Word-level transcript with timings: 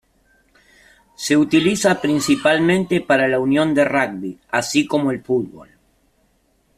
Se 1.13 1.37
utiliza 1.37 2.01
principalmente 2.01 3.01
para 3.01 3.27
la 3.27 3.37
unión 3.37 3.75
de 3.75 3.85
rugby, 3.85 4.39
así 4.49 4.87
como 4.87 5.11
el 5.11 5.21
fútbol. 5.23 5.69